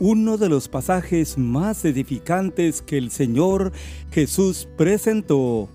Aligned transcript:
uno 0.00 0.36
de 0.36 0.48
los 0.48 0.68
pasajes 0.68 1.38
más 1.38 1.84
edificantes 1.84 2.82
que 2.82 2.98
el 2.98 3.10
Señor 3.10 3.72
Jesús 4.12 4.68
presentó 4.76 5.68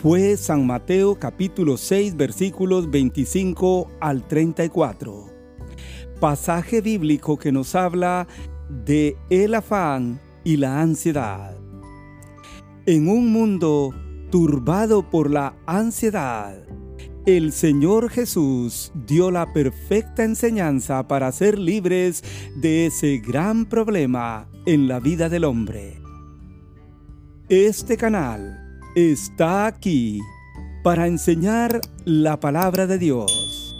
fue 0.00 0.36
San 0.36 0.66
Mateo 0.66 1.18
capítulo 1.18 1.76
6 1.76 2.16
versículos 2.16 2.90
25 2.90 3.90
al 4.00 4.28
34. 4.28 5.26
Pasaje 6.20 6.80
bíblico 6.80 7.36
que 7.38 7.50
nos 7.50 7.74
habla 7.74 8.28
de 8.84 9.16
el 9.30 9.54
afán 9.54 10.20
y 10.44 10.56
la 10.56 10.80
ansiedad. 10.80 11.56
En 12.86 13.08
un 13.08 13.32
mundo 13.32 13.92
turbado 14.30 15.08
por 15.08 15.30
la 15.30 15.56
ansiedad, 15.66 16.64
el 17.26 17.52
Señor 17.52 18.10
Jesús 18.10 18.92
dio 19.06 19.30
la 19.30 19.52
perfecta 19.52 20.24
enseñanza 20.24 21.08
para 21.08 21.32
ser 21.32 21.58
libres 21.58 22.22
de 22.56 22.86
ese 22.86 23.18
gran 23.18 23.64
problema 23.66 24.48
en 24.66 24.88
la 24.88 25.00
vida 25.00 25.28
del 25.28 25.44
hombre. 25.44 26.00
Este 27.48 27.96
canal 27.96 28.78
está 28.94 29.66
aquí 29.66 30.20
para 30.82 31.06
enseñar 31.06 31.80
la 32.04 32.40
palabra 32.40 32.86
de 32.86 32.98
Dios. 32.98 33.74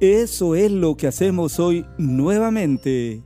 Eso 0.00 0.56
es 0.56 0.70
lo 0.70 0.96
que 0.96 1.06
hacemos 1.06 1.60
hoy 1.60 1.86
nuevamente 1.98 3.22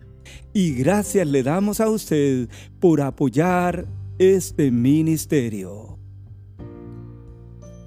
y 0.52 0.74
gracias 0.74 1.26
le 1.26 1.42
damos 1.42 1.80
a 1.80 1.88
usted 1.88 2.48
por 2.78 3.00
apoyar 3.00 3.86
este 4.18 4.70
ministerio. 4.70 5.98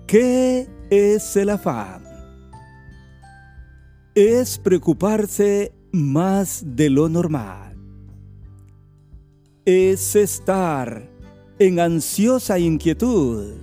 ¿Qué 0.07 0.67
es 0.93 1.35
el 1.37 1.49
afán? 1.49 2.03
Es 4.13 4.59
preocuparse 4.59 5.73
más 5.91 6.63
de 6.63 6.91
lo 6.91 7.09
normal. 7.09 7.75
Es 9.65 10.15
estar 10.15 11.09
en 11.57 11.79
ansiosa 11.79 12.59
inquietud. 12.59 13.53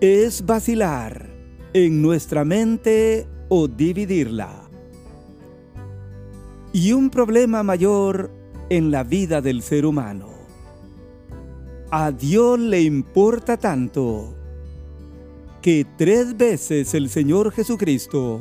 Es 0.00 0.46
vacilar 0.46 1.28
en 1.74 2.00
nuestra 2.00 2.46
mente 2.46 3.26
o 3.50 3.68
dividirla. 3.68 4.70
Y 6.72 6.94
un 6.94 7.10
problema 7.10 7.62
mayor 7.62 8.30
en 8.70 8.90
la 8.90 9.04
vida 9.04 9.42
del 9.42 9.60
ser 9.60 9.84
humano. 9.84 10.30
A 11.90 12.12
Dios 12.12 12.58
le 12.58 12.80
importa 12.80 13.58
tanto 13.58 14.35
que 15.66 15.84
tres 15.96 16.36
veces 16.36 16.94
el 16.94 17.10
Señor 17.10 17.50
Jesucristo 17.50 18.40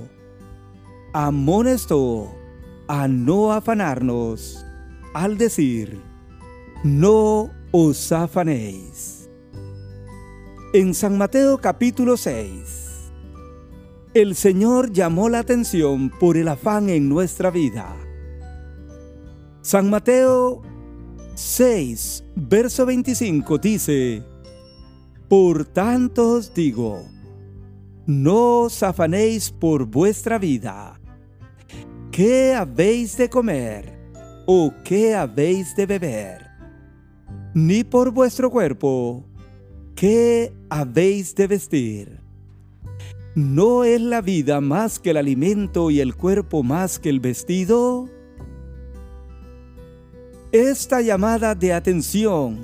amonestó 1.12 2.32
a 2.88 3.08
no 3.08 3.52
afanarnos 3.52 4.64
al 5.16 5.36
decir, 5.36 6.00
no 6.84 7.50
os 7.72 8.12
afanéis. 8.12 9.28
En 10.72 10.94
San 10.94 11.18
Mateo 11.18 11.58
capítulo 11.58 12.16
6, 12.16 13.12
el 14.14 14.36
Señor 14.36 14.92
llamó 14.92 15.28
la 15.28 15.40
atención 15.40 16.12
por 16.12 16.38
el 16.38 16.48
afán 16.48 16.90
en 16.92 17.10
nuestra 17.10 17.50
vida. 17.50 17.98
San 19.64 19.90
Mateo 19.90 20.62
6, 21.34 22.24
verso 22.36 22.86
25 22.86 23.58
dice, 23.58 24.24
Por 25.28 25.66
tanto 25.66 26.34
os 26.34 26.54
digo, 26.54 27.15
no 28.06 28.62
os 28.62 28.84
afanéis 28.84 29.52
por 29.52 29.86
vuestra 29.86 30.38
vida. 30.38 31.00
¿Qué 32.12 32.54
habéis 32.54 33.18
de 33.18 33.30
comer 33.30 33.94
o 34.46 34.72
qué 34.84 35.16
habéis 35.16 35.76
de 35.76 35.86
beber? 35.86 36.46
Ni 37.54 37.84
por 37.84 38.12
vuestro 38.12 38.52
cuerpo, 38.52 39.26
¿qué 39.96 40.54
habéis 40.70 41.34
de 41.36 41.48
vestir? 41.48 42.20
¿No 43.34 43.84
es 43.84 44.00
la 44.00 44.22
vida 44.22 44.62
más 44.62 45.00
que 45.00 45.10
el 45.10 45.18
alimento 45.18 45.92
y 45.92 46.00
el 46.00 46.16
cuerpo 46.16 46.64
más 46.64 47.00
que 47.00 47.10
el 47.10 47.20
vestido? 47.20 48.10
Esta 50.54 51.02
llamada 51.02 51.54
de 51.54 51.74
atención 51.74 52.58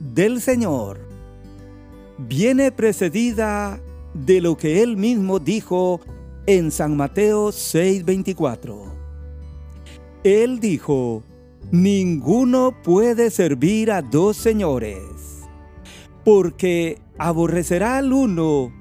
del 0.00 0.40
Señor 0.40 0.98
viene 2.18 2.72
precedida 2.72 3.80
de 4.14 4.40
lo 4.40 4.56
que 4.56 4.82
él 4.82 4.96
mismo 4.96 5.38
dijo 5.38 6.00
en 6.46 6.70
San 6.70 6.96
Mateo 6.96 7.50
6:24. 7.50 8.92
Él 10.22 10.60
dijo, 10.60 11.22
ninguno 11.70 12.74
puede 12.82 13.30
servir 13.30 13.90
a 13.90 14.00
dos 14.00 14.36
señores, 14.36 15.42
porque 16.24 16.98
aborrecerá 17.18 17.98
al 17.98 18.12
uno 18.12 18.72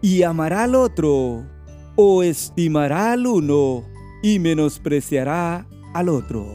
y 0.00 0.22
amará 0.22 0.64
al 0.64 0.74
otro, 0.74 1.44
o 1.96 2.22
estimará 2.22 3.12
al 3.12 3.26
uno 3.26 3.84
y 4.22 4.38
menospreciará 4.38 5.66
al 5.94 6.08
otro. 6.08 6.46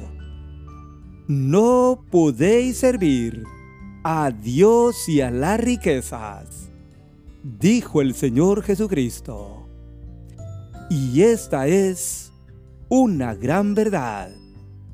No 1.28 2.06
podéis 2.10 2.78
servir 2.78 3.44
a 4.04 4.32
Dios 4.32 5.10
y 5.10 5.22
a 5.22 5.32
las 5.32 5.60
riquezas 5.60 6.69
dijo 7.44 8.02
el 8.02 8.14
Señor 8.14 8.64
Jesucristo. 8.64 9.68
Y 10.90 11.22
esta 11.22 11.68
es 11.68 12.32
una 12.90 13.36
gran 13.36 13.76
verdad 13.76 14.32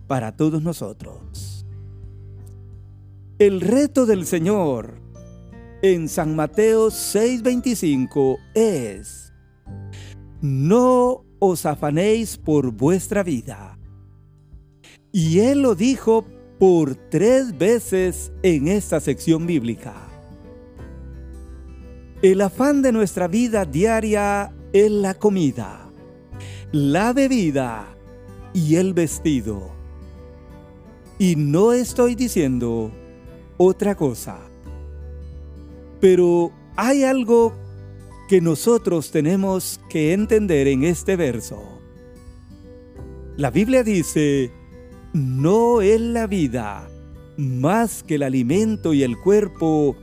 para 0.07 0.35
todos 0.35 0.61
nosotros. 0.61 1.65
El 3.39 3.61
reto 3.61 4.05
del 4.05 4.25
Señor 4.25 5.01
en 5.81 6.07
San 6.09 6.35
Mateo 6.35 6.89
6:25 6.89 8.37
es, 8.53 9.33
no 10.41 11.25
os 11.39 11.65
afanéis 11.65 12.37
por 12.37 12.71
vuestra 12.71 13.23
vida. 13.23 13.77
Y 15.11 15.39
Él 15.39 15.61
lo 15.61 15.75
dijo 15.75 16.25
por 16.59 16.95
tres 16.95 17.57
veces 17.57 18.31
en 18.43 18.67
esta 18.67 18.99
sección 18.99 19.45
bíblica. 19.45 20.04
El 22.25 22.41
afán 22.41 22.81
de 22.81 22.91
nuestra 22.91 23.27
vida 23.27 23.65
diaria 23.65 24.51
es 24.73 24.89
la 24.89 25.13
comida, 25.13 25.91
la 26.71 27.13
bebida 27.13 27.95
y 28.51 28.77
el 28.77 28.95
vestido. 28.95 29.69
Y 31.19 31.35
no 31.35 31.71
estoy 31.71 32.15
diciendo 32.15 32.91
otra 33.57 33.93
cosa. 33.93 34.39
Pero 36.01 36.51
hay 36.75 37.03
algo 37.03 37.53
que 38.27 38.41
nosotros 38.41 39.11
tenemos 39.11 39.79
que 39.87 40.11
entender 40.11 40.67
en 40.67 40.83
este 40.83 41.15
verso. 41.15 41.61
La 43.37 43.51
Biblia 43.51 43.83
dice, 43.83 44.51
no 45.13 45.79
es 45.79 46.01
la 46.01 46.25
vida 46.25 46.89
más 47.37 48.01
que 48.01 48.15
el 48.15 48.23
alimento 48.23 48.95
y 48.95 49.03
el 49.03 49.15
cuerpo 49.15 49.95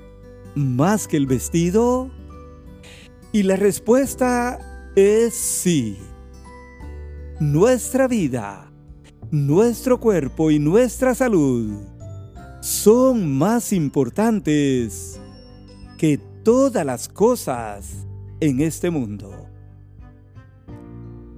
más 0.54 1.08
que 1.08 1.16
el 1.16 1.26
vestido? 1.26 2.10
Y 3.32 3.44
la 3.44 3.56
respuesta 3.56 4.58
es 4.94 5.34
sí. 5.34 5.98
Nuestra 7.40 8.08
vida, 8.08 8.70
nuestro 9.30 9.98
cuerpo 9.98 10.50
y 10.50 10.58
nuestra 10.58 11.14
salud 11.14 11.72
son 12.60 13.36
más 13.36 13.72
importantes 13.72 15.20
que 15.98 16.18
todas 16.44 16.84
las 16.86 17.08
cosas 17.08 18.06
en 18.40 18.60
este 18.60 18.90
mundo. 18.90 19.48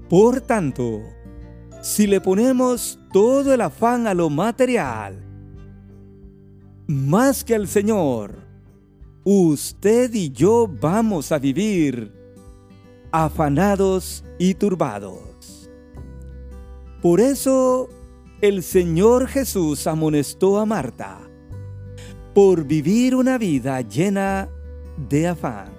Por 0.09 0.41
tanto, 0.41 1.00
si 1.80 2.06
le 2.06 2.21
ponemos 2.21 2.98
todo 3.12 3.54
el 3.54 3.60
afán 3.60 4.06
a 4.06 4.15
lo 4.15 4.28
material, 4.28 5.22
más 6.86 7.44
que 7.44 7.54
al 7.54 7.68
Señor, 7.68 8.43
usted 9.24 10.12
y 10.12 10.30
yo 10.30 10.68
vamos 10.68 11.32
a 11.32 11.38
vivir 11.38 12.12
afanados 13.10 14.24
y 14.38 14.54
turbados. 14.54 15.71
Por 17.00 17.21
eso 17.21 17.88
el 18.41 18.62
Señor 18.62 19.26
Jesús 19.26 19.86
amonestó 19.86 20.59
a 20.59 20.66
Marta 20.66 21.21
por 22.34 22.65
vivir 22.65 23.15
una 23.15 23.38
vida 23.38 23.80
llena 23.80 24.48
de 25.09 25.28
afán. 25.28 25.72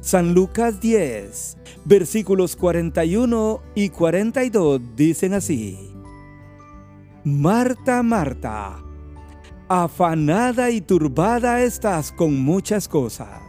San 0.00 0.32
Lucas 0.32 0.80
10, 0.80 1.58
versículos 1.84 2.56
41 2.56 3.60
y 3.74 3.90
42 3.90 4.80
dicen 4.96 5.34
así. 5.34 5.92
Marta, 7.24 8.02
Marta, 8.02 8.82
afanada 9.72 10.68
y 10.70 10.80
turbada 10.80 11.62
estás 11.62 12.10
con 12.10 12.42
muchas 12.42 12.88
cosas. 12.88 13.40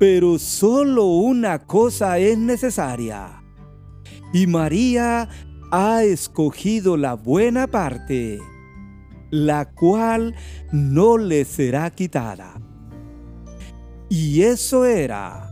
Pero 0.00 0.36
solo 0.40 1.04
una 1.04 1.60
cosa 1.60 2.18
es 2.18 2.36
necesaria. 2.36 3.40
Y 4.32 4.48
María 4.48 5.28
ha 5.70 6.02
escogido 6.02 6.96
la 6.96 7.14
buena 7.14 7.68
parte, 7.68 8.40
la 9.30 9.70
cual 9.72 10.34
no 10.72 11.18
le 11.18 11.44
será 11.44 11.88
quitada. 11.90 12.60
Y 14.08 14.42
eso 14.42 14.84
era 14.84 15.48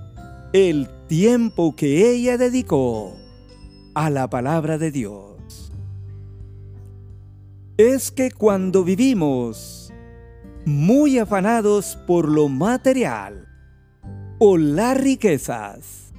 el 0.52 0.88
tiempo 1.06 1.76
que 1.76 2.10
ella 2.10 2.36
dedicó 2.38 3.14
a 3.94 4.10
la 4.10 4.28
palabra 4.28 4.78
de 4.78 4.90
Dios. 4.90 5.33
Es 7.76 8.12
que 8.12 8.31
cuando 8.31 8.85
vivimos 8.85 9.93
muy 10.65 11.19
afanados 11.19 11.99
por 12.06 12.29
lo 12.29 12.49
material 12.49 13.49
o 14.38 14.56
las 14.56 14.97
riquezas, 14.97 16.12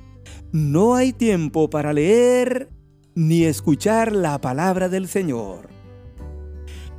no 0.51 0.95
hay 0.95 1.13
tiempo 1.13 1.69
para 1.69 1.93
leer 1.93 2.69
ni 3.13 3.45
escuchar 3.45 4.11
la 4.11 4.41
palabra 4.41 4.89
del 4.89 5.07
Señor. 5.07 5.69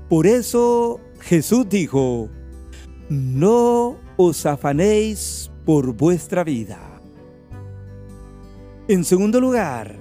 Por 0.08 0.26
eso 0.26 1.00
Jesús 1.20 1.68
dijo, 1.68 2.30
no 3.10 3.98
os 4.16 4.46
afanéis 4.46 5.50
por 5.66 5.92
vuestra 5.92 6.44
vida. 6.44 6.98
En 8.88 9.04
segundo 9.04 9.38
lugar, 9.38 9.96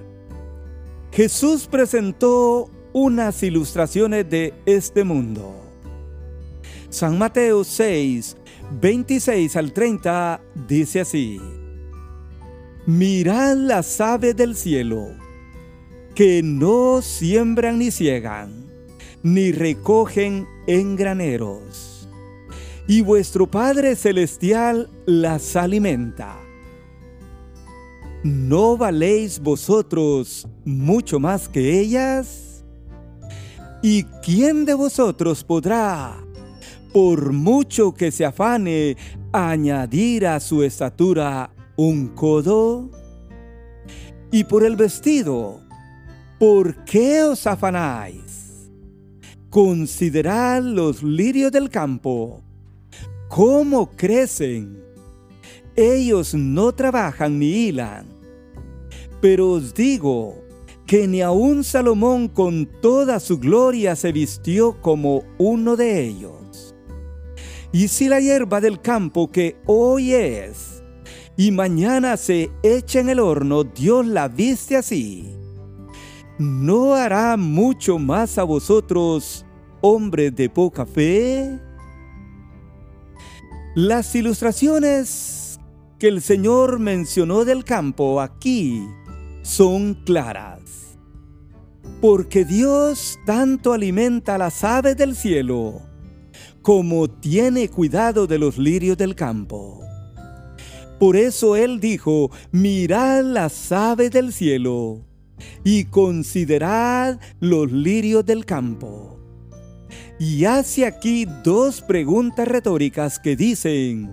Jesús 1.12 1.66
presentó 1.66 2.70
unas 2.96 3.42
ilustraciones 3.42 4.30
de 4.30 4.54
este 4.64 5.04
mundo. 5.04 5.54
San 6.88 7.18
Mateo 7.18 7.62
6, 7.62 8.38
26 8.80 9.54
al 9.56 9.74
30 9.74 10.40
dice 10.66 11.00
así, 11.02 11.38
Mirad 12.86 13.54
las 13.58 14.00
aves 14.00 14.34
del 14.34 14.56
cielo, 14.56 15.08
que 16.14 16.40
no 16.42 17.02
siembran 17.02 17.80
ni 17.80 17.90
ciegan, 17.90 18.64
ni 19.22 19.52
recogen 19.52 20.46
en 20.66 20.96
graneros, 20.96 22.08
y 22.88 23.02
vuestro 23.02 23.46
Padre 23.46 23.94
Celestial 23.94 24.88
las 25.04 25.54
alimenta. 25.54 26.40
¿No 28.22 28.78
valéis 28.78 29.38
vosotros 29.38 30.48
mucho 30.64 31.20
más 31.20 31.46
que 31.46 31.78
ellas? 31.78 32.45
¿Y 33.88 34.02
quién 34.20 34.64
de 34.64 34.74
vosotros 34.74 35.44
podrá, 35.44 36.16
por 36.92 37.32
mucho 37.32 37.94
que 37.94 38.10
se 38.10 38.24
afane, 38.24 38.96
añadir 39.30 40.26
a 40.26 40.40
su 40.40 40.64
estatura 40.64 41.52
un 41.76 42.08
codo? 42.08 42.90
Y 44.32 44.42
por 44.42 44.64
el 44.64 44.74
vestido, 44.74 45.60
¿por 46.40 46.84
qué 46.84 47.22
os 47.22 47.46
afanáis? 47.46 48.72
Considerad 49.50 50.64
los 50.64 51.04
lirios 51.04 51.52
del 51.52 51.70
campo, 51.70 52.42
cómo 53.28 53.92
crecen. 53.92 54.82
Ellos 55.76 56.34
no 56.34 56.72
trabajan 56.72 57.38
ni 57.38 57.68
hilan 57.68 58.16
pero 59.20 59.50
os 59.52 59.74
digo 59.74 60.36
que 60.86 61.08
ni 61.08 61.20
aun 61.20 61.64
Salomón 61.64 62.28
con 62.28 62.66
toda 62.80 63.18
su 63.18 63.38
gloria 63.38 63.96
se 63.96 64.12
vistió 64.12 64.80
como 64.80 65.24
uno 65.36 65.76
de 65.76 66.04
ellos. 66.04 66.74
Y 67.72 67.88
si 67.88 68.08
la 68.08 68.20
hierba 68.20 68.60
del 68.60 68.80
campo 68.80 69.30
que 69.32 69.56
hoy 69.66 70.12
es 70.12 70.84
y 71.36 71.50
mañana 71.50 72.16
se 72.16 72.50
echa 72.62 73.00
en 73.00 73.08
el 73.08 73.18
horno, 73.18 73.64
Dios 73.64 74.06
la 74.06 74.28
viste 74.28 74.76
así, 74.76 75.34
¿no 76.38 76.94
hará 76.94 77.36
mucho 77.36 77.98
más 77.98 78.38
a 78.38 78.44
vosotros, 78.44 79.44
hombres 79.80 80.34
de 80.36 80.48
poca 80.48 80.86
fe? 80.86 81.60
Las 83.74 84.14
ilustraciones 84.14 85.58
que 85.98 86.08
el 86.08 86.22
Señor 86.22 86.78
mencionó 86.78 87.44
del 87.44 87.64
campo 87.64 88.20
aquí 88.20 88.86
son 89.46 89.94
claras. 89.94 90.98
Porque 92.00 92.44
Dios 92.44 93.16
tanto 93.24 93.72
alimenta 93.72 94.34
a 94.34 94.38
las 94.38 94.64
aves 94.64 94.96
del 94.96 95.14
cielo 95.14 95.82
como 96.62 97.08
tiene 97.08 97.68
cuidado 97.68 98.26
de 98.26 98.40
los 98.40 98.58
lirios 98.58 98.98
del 98.98 99.14
campo. 99.14 99.84
Por 100.98 101.16
eso 101.16 101.54
Él 101.54 101.78
dijo, 101.78 102.32
mirad 102.50 103.22
las 103.22 103.70
aves 103.70 104.10
del 104.10 104.32
cielo 104.32 105.06
y 105.62 105.84
considerad 105.84 107.20
los 107.38 107.70
lirios 107.70 108.26
del 108.26 108.44
campo. 108.44 109.20
Y 110.18 110.44
hace 110.44 110.86
aquí 110.86 111.24
dos 111.44 111.82
preguntas 111.82 112.48
retóricas 112.48 113.20
que 113.20 113.36
dicen, 113.36 114.10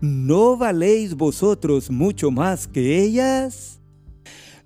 ¿no 0.00 0.56
valéis 0.56 1.14
vosotros 1.14 1.90
mucho 1.90 2.30
más 2.30 2.66
que 2.66 3.02
ellas? 3.02 3.73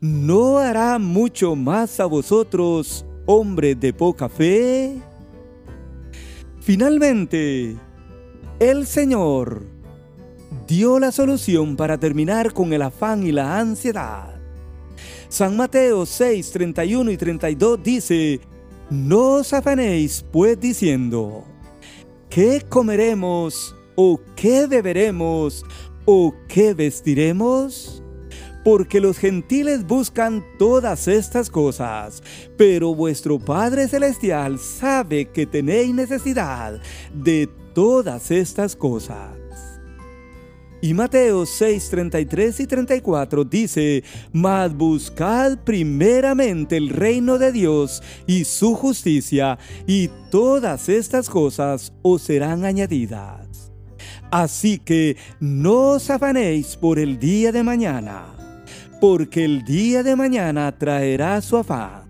¿No 0.00 0.59
hará 0.59 0.99
mucho 0.99 1.56
más 1.56 1.99
a 2.00 2.06
vosotros, 2.06 3.05
hombres 3.27 3.79
de 3.81 3.93
poca 3.93 4.29
fe? 4.29 4.97
Finalmente, 6.61 7.77
el 8.61 8.87
Señor 8.87 9.62
dio 10.67 10.99
la 10.99 11.12
solución 11.12 11.77
para 11.77 11.99
terminar 11.99 12.53
con 12.53 12.73
el 12.73 12.83
afán 12.83 13.27
y 13.27 13.33
la 13.33 13.59
ansiedad. 13.59 14.39
San 15.29 15.56
Mateo 15.56 16.06
6, 16.06 16.50
31 16.53 17.11
y 17.11 17.17
32 17.17 17.83
dice, 17.83 18.41
No 18.91 19.35
os 19.35 19.53
afanéis 19.53 20.25
pues 20.31 20.59
diciendo, 20.59 21.45
¿qué 22.31 22.65
comeremos 22.69 23.75
o 23.95 24.21
qué 24.37 24.67
beberemos 24.67 25.65
o 26.06 26.35
qué 26.49 26.73
vestiremos? 26.73 27.98
Porque 28.69 29.00
los 29.00 29.17
gentiles 29.17 29.87
buscan 29.87 30.44
todas 30.59 31.09
estas 31.09 31.49
cosas, 31.49 32.23
pero 32.59 32.94
vuestro 32.94 33.38
Padre 33.38 33.88
Celestial 33.88 34.59
sabe 34.59 35.31
que 35.31 35.47
tenéis 35.47 35.94
necesidad 35.94 36.79
de 37.15 37.49
todas 37.75 38.31
estas 38.31 38.76
cosas. 38.76 39.38
Y 40.82 40.93
Mateo 40.93 41.47
6, 41.47 41.88
33 41.88 42.61
y 42.61 42.67
34 42.67 43.44
dice, 43.44 44.05
Mas 44.35 44.76
buscad 44.76 45.56
primeramente 45.64 46.76
el 46.76 46.90
reino 46.90 47.38
de 47.38 47.52
Dios 47.52 48.02
y 48.26 48.45
su 48.45 48.75
justicia, 48.75 49.59
y 49.87 50.11
todas 50.31 50.90
estas 50.90 51.31
cosas 51.31 51.95
os 52.02 52.21
serán 52.21 52.66
añadidas. 52.66 53.73
Así 54.31 54.78
que 54.78 55.16
no 55.40 55.93
os 55.93 56.11
afanéis 56.11 56.76
por 56.76 56.99
el 56.99 57.19
día 57.19 57.50
de 57.50 57.62
mañana 57.62 58.35
porque 59.00 59.45
el 59.45 59.64
día 59.64 60.02
de 60.02 60.17
mañana 60.17 60.76
traerá 60.76 61.40
su 61.40 61.57
afán. 61.57 62.09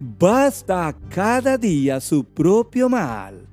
Basta 0.00 0.94
cada 1.08 1.58
día 1.58 2.00
su 2.00 2.24
propio 2.24 2.88
mal, 2.88 3.48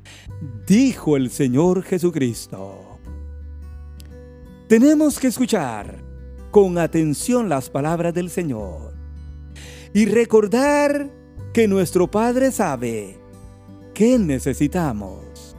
dijo 0.67 1.17
el 1.17 1.29
Señor 1.29 1.83
Jesucristo. 1.83 2.99
Tenemos 4.67 5.19
que 5.19 5.27
escuchar 5.27 6.03
con 6.51 6.77
atención 6.77 7.49
las 7.49 7.69
palabras 7.69 8.13
del 8.13 8.29
Señor 8.29 8.93
y 9.93 10.05
recordar 10.05 11.09
que 11.53 11.67
nuestro 11.67 12.09
Padre 12.09 12.51
sabe 12.51 13.17
qué 13.93 14.19
necesitamos, 14.19 15.55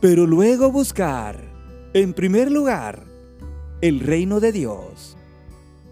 pero 0.00 0.26
luego 0.26 0.70
buscar, 0.70 1.38
en 1.94 2.14
primer 2.14 2.50
lugar, 2.50 3.04
el 3.80 4.00
reino 4.00 4.40
de 4.40 4.52
Dios 4.52 5.16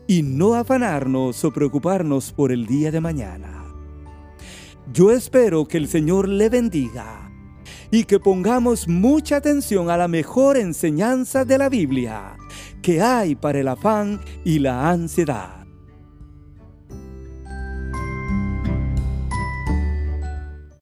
y 0.07 0.23
no 0.23 0.55
afanarnos 0.55 1.45
o 1.45 1.53
preocuparnos 1.53 2.33
por 2.33 2.53
el 2.53 2.67
día 2.67 2.91
de 2.91 3.01
mañana. 3.01 3.65
Yo 4.93 5.11
espero 5.11 5.67
que 5.67 5.79
el 5.79 5.89
Señor 5.89 6.29
le 6.29 6.49
bendiga 6.49 7.31
y 7.91 8.05
que 8.05 8.21
pongamos 8.21 8.89
mucha 8.89 9.37
atención 9.37 9.89
a 9.89 9.97
la 9.97 10.09
mejor 10.09 10.57
enseñanza 10.57 11.45
de 11.45 11.59
la 11.59 11.69
Biblia 11.69 12.37
que 12.83 13.01
hay 13.01 13.35
para 13.35 13.61
el 13.61 13.69
afán 13.69 14.21
y 14.45 14.59
la 14.59 14.91
ansiedad. 14.91 15.64